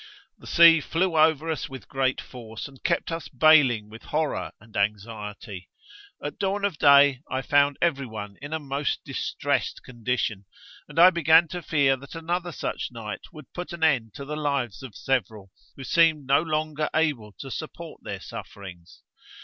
The 0.39 0.47
sea 0.47 0.81
flew 0.81 1.15
over 1.15 1.47
us 1.51 1.69
with 1.69 1.87
great 1.87 2.19
force, 2.19 2.67
and 2.67 2.83
kept 2.83 3.11
us 3.11 3.27
baling 3.27 3.87
with 3.87 4.01
horror 4.05 4.51
and 4.59 4.75
anxiety. 4.75 5.69
At 6.23 6.39
dawn 6.39 6.65
of 6.65 6.79
day 6.79 7.21
I 7.29 7.43
found 7.43 7.77
every 7.83 8.07
one 8.07 8.35
in 8.41 8.51
a 8.51 8.57
most 8.57 9.03
distressed 9.05 9.83
condition, 9.83 10.45
and 10.89 10.97
I 10.97 11.11
began 11.11 11.47
to 11.49 11.61
fear 11.61 11.97
that 11.97 12.15
another 12.15 12.51
such 12.51 12.87
night 12.89 13.31
would 13.31 13.53
put 13.53 13.73
an 13.73 13.83
end 13.83 14.15
to 14.15 14.25
the 14.25 14.35
lives 14.35 14.81
of 14.81 14.95
several, 14.95 15.51
who 15.75 15.83
seemed 15.83 16.25
no 16.25 16.41
longer 16.41 16.89
able 16.95 17.33
to 17.37 17.51
support 17.51 18.01
their 18.03 18.21
sufferings. 18.21 19.03